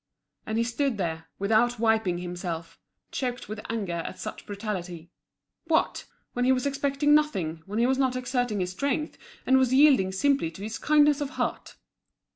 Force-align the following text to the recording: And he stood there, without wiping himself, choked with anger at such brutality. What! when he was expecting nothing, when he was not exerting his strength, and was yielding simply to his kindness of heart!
And 0.47 0.57
he 0.57 0.63
stood 0.63 0.97
there, 0.97 1.25
without 1.37 1.77
wiping 1.77 2.17
himself, 2.17 2.79
choked 3.11 3.47
with 3.47 3.59
anger 3.69 3.93
at 4.03 4.17
such 4.17 4.47
brutality. 4.47 5.11
What! 5.65 6.05
when 6.33 6.43
he 6.43 6.51
was 6.51 6.65
expecting 6.65 7.13
nothing, 7.13 7.61
when 7.67 7.77
he 7.77 7.85
was 7.85 7.99
not 7.99 8.15
exerting 8.15 8.61
his 8.61 8.71
strength, 8.71 9.15
and 9.45 9.59
was 9.59 9.75
yielding 9.75 10.11
simply 10.11 10.49
to 10.49 10.63
his 10.63 10.79
kindness 10.79 11.21
of 11.21 11.29
heart! 11.37 11.75